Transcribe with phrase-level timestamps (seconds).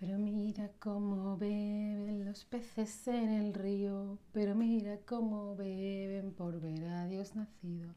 [0.00, 6.84] Pero mira cómo beben los peces en el río, pero mira cómo beben por ver
[6.84, 7.88] a Dios nacido.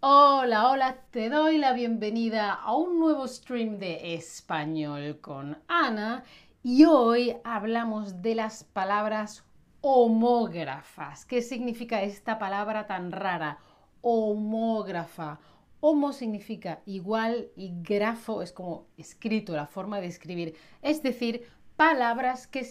[0.00, 6.24] Hola, hola, te doy la bienvenida a un nuevo stream de español con Ana
[6.62, 9.44] y hoy hablamos de las palabras
[9.82, 11.26] homógrafas.
[11.26, 13.58] ¿Qué significa esta palabra tan rara?
[14.00, 15.40] Homógrafa.
[15.86, 20.54] Homo significa igual y grafo es como escrito, la forma de escribir.
[20.80, 21.46] Es decir,
[21.76, 22.62] palabras que,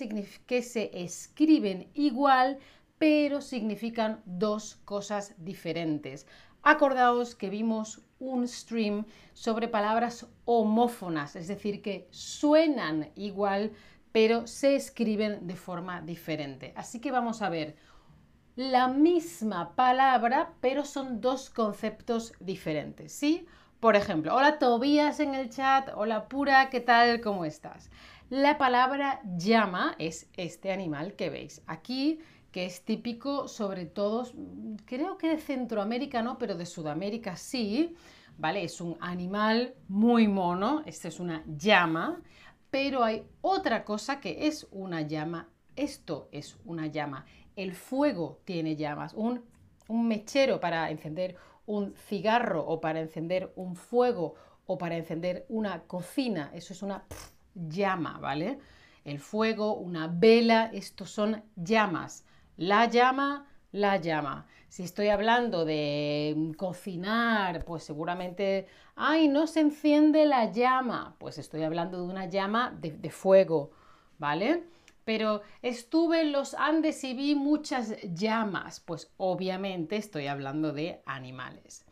[0.48, 2.58] que se escriben igual
[2.98, 6.26] pero significan dos cosas diferentes.
[6.64, 13.74] Acordaos que vimos un stream sobre palabras homófonas, es decir, que suenan igual
[14.12, 16.74] pero se escriben de forma diferente.
[16.76, 17.76] Así que vamos a ver
[18.56, 23.46] la misma palabra, pero son dos conceptos diferentes, ¿sí?
[23.80, 27.20] Por ejemplo, hola Tobías en el chat, hola Pura, ¿qué tal?
[27.20, 27.90] ¿Cómo estás?
[28.30, 32.20] La palabra llama es este animal que veis aquí,
[32.52, 34.28] que es típico sobre todo,
[34.86, 37.96] creo que de Centroamérica no, pero de Sudamérica sí,
[38.38, 38.64] ¿vale?
[38.64, 42.22] Es un animal muy mono, esta es una llama,
[42.70, 48.76] pero hay otra cosa que es una llama, esto es una llama el fuego tiene
[48.76, 49.14] llamas.
[49.14, 49.44] Un,
[49.90, 51.36] mechero para encender
[51.68, 54.36] un cigarro o para encender un fuego
[54.66, 57.04] o para encender una cocina, eso es una
[57.54, 58.60] llama, ¿vale?
[59.04, 62.26] El fuego, una vela, estos son llamas.
[62.58, 64.48] La llama, la llama.
[64.70, 71.64] Si estoy hablando de cocinar, pues seguramente, ay, no se enciende la llama, pues estoy
[71.64, 73.72] hablando de una llama de, de fuego,
[74.18, 74.64] ¿vale?
[75.06, 78.80] Pero estuve en los Andes y vi muchas llamas.
[78.80, 81.86] Pues obviamente estoy hablando de animales.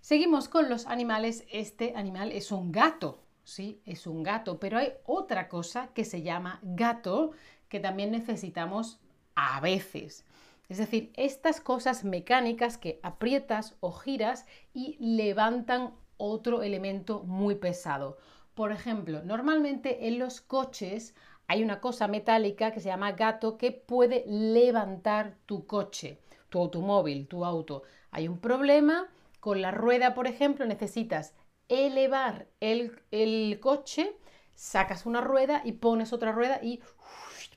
[0.00, 1.44] Seguimos con los animales.
[1.50, 3.80] Este animal es un gato, ¿sí?
[3.84, 7.32] Es un gato, pero hay otra cosa que se llama gato
[7.68, 9.00] que también necesitamos
[9.34, 10.24] a veces.
[10.68, 18.18] Es decir, estas cosas mecánicas que aprietas o giras y levantan otro elemento muy pesado.
[18.54, 21.14] Por ejemplo, normalmente en los coches
[21.48, 26.18] hay una cosa metálica que se llama gato que puede levantar tu coche,
[26.48, 27.82] tu automóvil, tu auto.
[28.10, 29.08] Hay un problema
[29.40, 31.34] con la rueda, por ejemplo, necesitas
[31.68, 34.16] elevar el, coche,
[34.54, 36.80] sacas una rueda y pones otra rueda y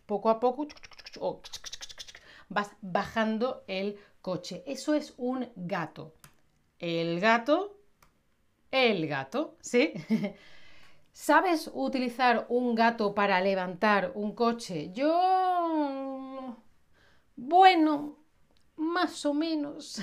[0.05, 0.67] poco a poco
[2.49, 4.63] vas bajando el coche.
[4.67, 6.13] Eso es un gato.
[6.79, 7.78] El gato,
[8.72, 9.94] el gato, ¿sí?
[11.19, 14.90] ¿Sabes utilizar un gato para levantar un coche?
[14.94, 16.56] Yo...
[17.35, 18.16] Bueno,
[18.78, 20.02] más o menos.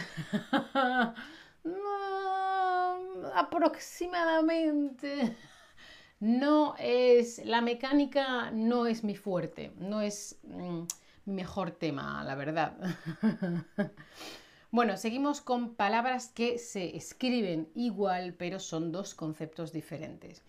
[3.35, 5.35] aproximadamente.
[6.21, 7.43] No es...
[7.47, 10.83] La mecánica no es mi fuerte, no es mm,
[11.25, 12.77] mi mejor tema, la verdad.
[14.73, 20.43] Bueno, seguimos con palabras que se escriben igual, pero son dos conceptos diferentes.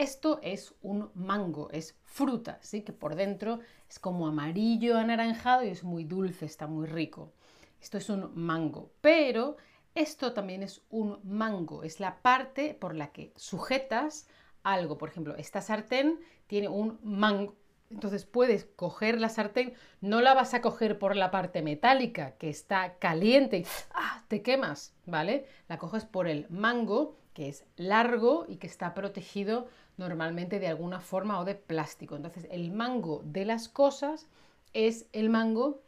[0.00, 2.80] Esto es un mango, es fruta, ¿sí?
[2.80, 7.34] que por dentro es como amarillo anaranjado y es muy dulce, está muy rico.
[7.82, 9.58] Esto es un mango, pero
[9.94, 14.26] esto también es un mango, es la parte por la que sujetas
[14.62, 14.96] algo.
[14.96, 17.56] Por ejemplo, esta sartén tiene un mango.
[17.90, 22.48] Entonces puedes coger la sartén, no la vas a coger por la parte metálica que
[22.48, 24.24] está caliente y ¡ah!
[24.28, 25.46] te quemas, ¿vale?
[25.68, 31.00] La coges por el mango que es largo y que está protegido normalmente de alguna
[31.00, 32.14] forma o de plástico.
[32.14, 34.28] Entonces el mango de las cosas
[34.72, 35.82] es el mango,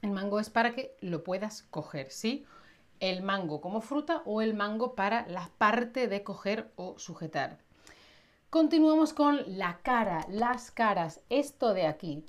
[0.00, 2.46] el mango es para que lo puedas coger, ¿sí?
[3.00, 7.58] El mango como fruta o el mango para la parte de coger o sujetar.
[8.52, 11.22] Continuamos con la cara, las caras.
[11.30, 12.26] Esto de aquí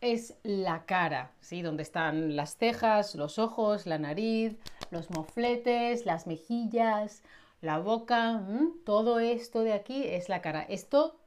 [0.00, 1.62] es la cara, ¿sí?
[1.62, 4.56] Donde están las cejas, los ojos, la nariz,
[4.92, 7.24] los mofletes, las mejillas,
[7.60, 8.40] la boca,
[8.84, 10.62] todo esto de aquí es la cara.
[10.62, 11.18] Esto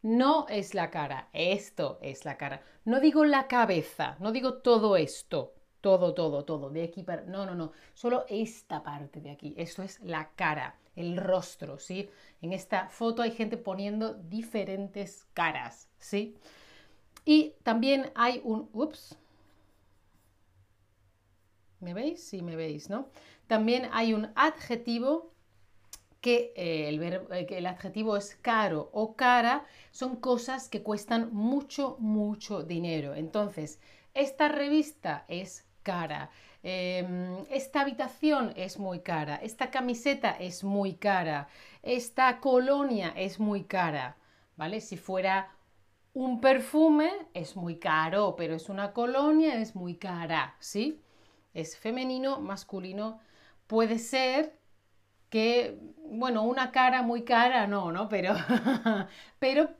[0.00, 2.62] no es la cara, esto es la cara.
[2.84, 7.22] No digo la cabeza, no digo todo esto, todo, todo, todo, de aquí para...
[7.24, 9.52] No, no, no, solo esta parte de aquí.
[9.58, 12.08] Esto es la cara, el rostro, ¿sí?
[12.40, 16.36] En esta foto hay gente poniendo diferentes caras, ¿sí?
[17.26, 18.70] Y también hay un...
[18.72, 19.18] Ups.
[21.80, 22.22] ¿Me veis?
[22.22, 23.08] Sí, me veis, ¿no?
[23.48, 25.32] También hay un adjetivo
[26.20, 31.96] que, eh, eh, que el adjetivo es caro o cara, son cosas que cuestan mucho,
[31.98, 33.14] mucho dinero.
[33.16, 33.80] Entonces,
[34.14, 36.30] esta revista es cara,
[36.62, 41.48] em, esta habitación es muy cara, esta camiseta es muy cara,
[41.82, 44.16] esta colonia es muy cara,
[44.56, 44.80] ¿vale?
[44.80, 45.50] Si fuera
[46.14, 51.02] Un perfume es muy caro, pero es una colonia, es muy cara, ¿sí?
[51.54, 53.20] Es femenino, masculino.
[53.66, 54.58] Puede ser
[55.30, 55.78] que,
[56.10, 58.08] bueno, una cara muy cara, no, ¿no?
[58.08, 58.34] Pero,
[59.38, 59.70] pero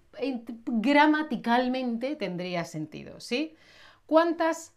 [0.66, 3.55] gramaticalmente tendría sentido, ¿sí?
[4.06, 4.75] ¿Cuántas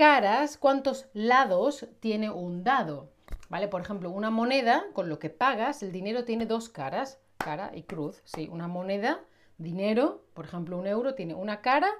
[0.00, 3.10] caras, cuántos lados tiene un dado?
[3.50, 3.68] ¿Vale?
[3.68, 7.82] Por ejemplo, una moneda, con lo que pagas, el dinero tiene dos caras, cara y
[7.82, 8.48] cruz, ¿sí?
[8.50, 9.20] Una moneda,
[9.58, 11.90] dinero, por ejemplo, un euro tiene una cara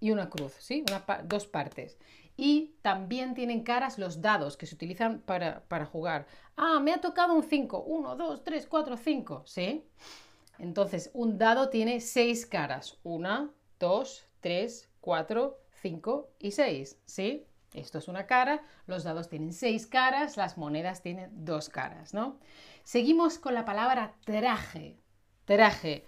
[0.00, 0.82] y una cruz, ¿sí?
[1.24, 1.98] dos partes.
[2.38, 6.26] Y también tienen caras los dados que se utilizan para, para jugar.
[6.56, 7.82] Ah, me ha tocado un 5.
[7.86, 9.42] 1, 2, 3, 4, 5.
[9.44, 9.84] ¿Sí?
[10.58, 12.96] Entonces, un dado tiene seis caras.
[13.02, 16.98] Una, dos, tres, cuatro, cinco y seis.
[17.04, 17.46] ¿Sí?
[17.74, 22.38] Esto es una cara, los dados tienen seis caras, las monedas tienen dos caras, ¿no?
[22.84, 24.98] Seguimos con la palabra traje.
[25.44, 26.06] Traje.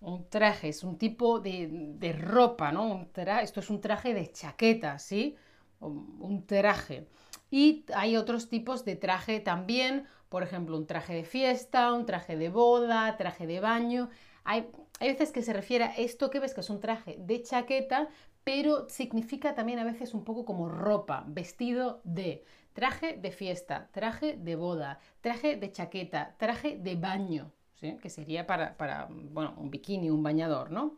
[0.00, 3.08] Un traje es un tipo de, ropa, ¿no?
[3.42, 5.36] esto es un traje de chaqueta, ¿sí?
[5.80, 7.08] Un traje.
[7.50, 12.36] Y hay otros tipos de traje también, por ejemplo, un traje de fiesta, un traje
[12.36, 14.10] de boda, traje de baño.
[14.44, 14.68] Hay,
[15.00, 18.08] veces que se refiere a esto que ves que es un traje de chaqueta,
[18.46, 22.44] pero significa también a veces un poco como ropa, vestido de
[22.74, 27.50] traje de fiesta, traje de boda, traje de chaqueta, traje de baño,
[27.80, 30.96] que sería para, para, bueno, un bikini, un bañador, ¿no?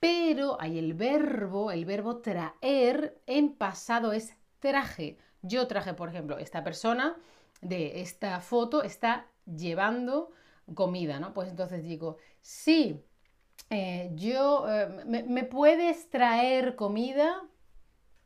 [0.00, 5.16] Pero hay el verbo, el verbo traer en pasado es traje.
[5.42, 7.14] Yo traje, por ejemplo, esta persona
[7.60, 10.32] de esta foto está llevando
[10.74, 11.34] comida, ¿no?
[11.34, 13.00] Pues entonces digo, sí,
[13.74, 17.42] eh, yo, eh, ¿me, puedes traer comida?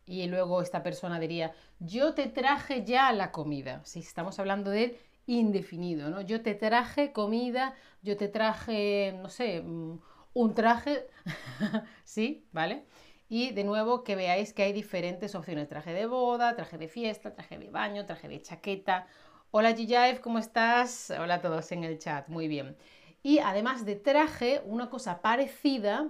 [0.06, 3.82] Y luego esta persona diría, yo te traje ya la comida.
[3.84, 4.96] Si estamos hablando del
[5.26, 6.20] indefinido, ¿no?
[6.22, 10.00] Yo te traje comida, yo te traje, no sé, mm,
[10.34, 11.06] un traje,
[12.04, 12.46] ¿sí?
[12.52, 12.84] ¿Vale?
[13.28, 15.68] Y de nuevo que veáis que hay diferentes opciones.
[15.68, 19.06] Traje de boda, traje de fiesta, traje de baño, traje de chaqueta.
[19.50, 21.10] Hola Gijaev, ¿cómo estás?
[21.10, 22.76] Hola a todos en el chat, muy bien.
[23.22, 26.08] Y además de traje, una cosa parecida,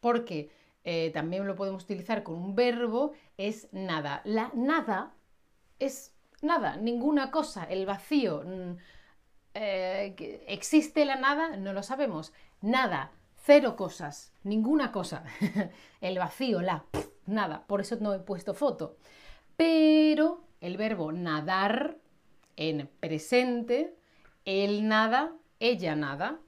[0.00, 0.50] porque
[0.84, 4.20] eh, también lo podemos utilizar con un verbo, es nada.
[4.24, 5.14] La nada
[5.78, 8.42] es nada, ninguna cosa, el vacío.
[8.44, 8.76] Mm,
[9.54, 11.56] eh, ¿Existe la nada?
[11.56, 12.32] No lo sabemos.
[12.60, 13.12] Nada,
[13.48, 15.24] Cero cosas, ninguna cosa.
[16.02, 16.84] el vacío, la,
[17.24, 17.64] nada.
[17.66, 18.98] Por eso no he puesto foto.
[19.56, 21.96] Pero el verbo nadar
[22.56, 23.96] en presente,
[24.44, 26.40] él nada, ella nada.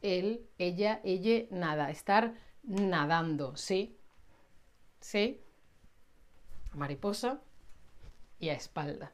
[0.00, 1.90] Él, ella, ella nada.
[1.90, 3.96] Estar nadando, ¿sí?
[5.00, 5.40] ¿Sí?
[6.74, 7.40] Mariposa
[8.38, 9.12] y a espalda.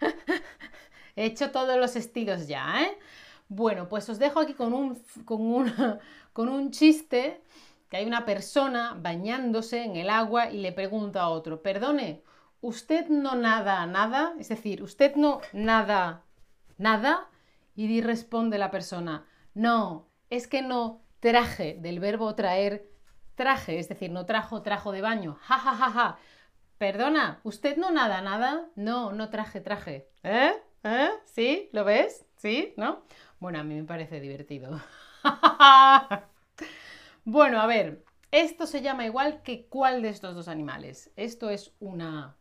[1.16, 2.98] He hecho todos los estilos ya, ¿eh?
[3.48, 5.72] Bueno, pues os dejo aquí con un, con,
[6.32, 7.40] con un chiste
[7.88, 12.22] que hay una persona bañándose en el agua y le pregunta a otro, perdone,
[12.60, 14.34] ¿usted no nada nada?
[14.38, 16.24] Es decir, ¿usted no nada
[16.78, 17.30] nada?
[17.76, 22.90] Y responde la persona, no, es que no traje del verbo traer
[23.34, 26.18] traje, es decir, no trajo trajo de baño, ja ja ja ja.
[26.78, 28.68] Perdona, ¿usted no nada nada?
[28.76, 30.08] No, no traje traje.
[30.22, 30.52] ¿Eh?
[30.82, 31.10] ¿Eh?
[31.24, 31.70] ¿Sí?
[31.72, 32.26] ¿Lo ves?
[32.36, 32.74] ¿Sí?
[32.76, 33.02] ¿No?
[33.38, 34.80] Bueno, a mí me parece divertido.
[37.24, 41.12] bueno, a ver, esto se llama igual que cuál de estos dos animales.
[41.16, 42.36] Esto es una...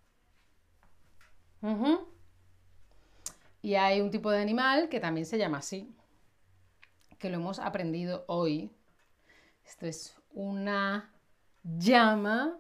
[3.66, 5.92] Y hay un tipo de animal que también se llama así,
[7.18, 8.70] que lo hemos aprendido hoy.
[9.66, 11.12] Esto es una
[11.64, 12.60] llama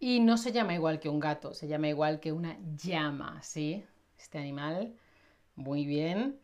[0.00, 3.84] y no se llama igual que un gato, se llama igual que una llama, ¿sí?
[4.18, 4.96] Este animal.
[5.54, 6.40] Muy bien.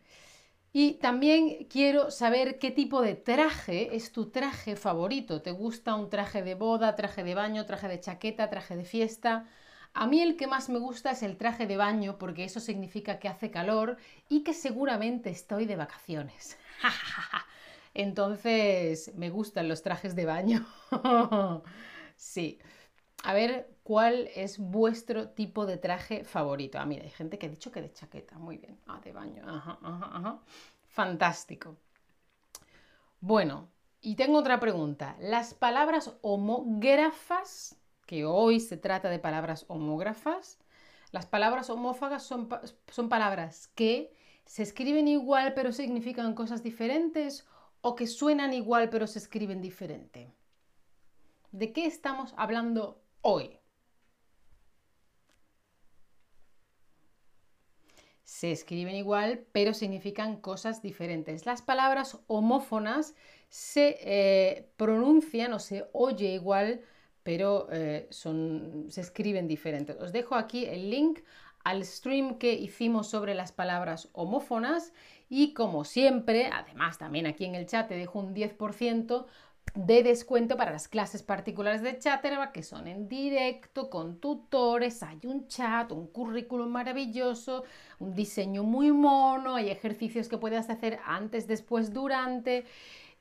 [0.71, 5.41] Y también quiero saber qué tipo de traje es tu traje favorito.
[5.41, 9.49] ¿Te gusta un traje de boda, traje de baño, traje de chaqueta, traje de fiesta?
[9.93, 13.19] A mí el que más me gusta es el traje de baño porque eso significa
[13.19, 13.97] que hace calor
[14.29, 16.57] y que seguramente estoy de vacaciones.
[17.93, 20.65] Entonces, me gustan los trajes de baño.
[22.15, 22.59] sí.
[23.23, 26.79] A ver, ¿cuál es vuestro tipo de traje favorito?
[26.79, 28.37] Ah, mira, hay gente que ha dicho que de chaqueta.
[28.37, 28.79] Muy bien.
[28.87, 29.43] Ah, de baño.
[29.45, 30.39] Ajá, ajá, ajá.
[30.87, 31.77] Fantástico.
[33.21, 33.69] Bueno,
[34.01, 35.15] y tengo otra pregunta.
[35.19, 37.75] Las palabras homógrafas,
[38.09, 40.57] que hoy se trata de palabras homógrafas,
[41.11, 42.49] las palabras homófagas son,
[42.87, 44.11] son palabras que
[44.45, 47.45] se escriben igual pero significan cosas diferentes
[47.81, 50.33] o que suenan igual pero se escriben diferente.
[51.51, 53.59] ¿De qué estamos hablando hoy.
[58.23, 61.47] se escriben igual, pero significan cosas diferentes.
[61.47, 63.15] Las palabras homófonas
[63.49, 66.81] se eh, pronuncian o se oye igual,
[67.23, 69.97] pero eh, son, se escriben diferentes.
[69.99, 71.19] Os dejo aquí el link
[71.63, 74.93] al stream que hicimos sobre las palabras homófonas
[75.29, 79.25] y como siempre, además también aquí en el chat te dejo un 10%
[79.75, 85.19] de descuento para las clases particulares de Chatterback que son en directo, con tutores, hay
[85.25, 87.63] un chat, un currículum maravilloso,
[87.99, 92.65] un diseño muy mono, hay ejercicios que puedes hacer antes, después, durante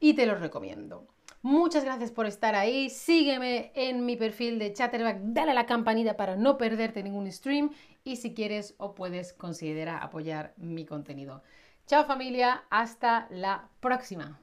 [0.01, 1.07] y te los recomiendo.
[1.43, 2.91] Muchas gracias por estar ahí.
[2.91, 7.71] Sígueme en mi perfil de Chatterback, dale a la campanita para no perderte ningún stream
[8.03, 11.43] y si quieres o puedes considera apoyar mi contenido.
[11.87, 14.41] Chao familia, hasta la próxima.